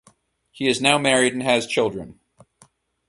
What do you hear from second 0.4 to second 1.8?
He is now married and has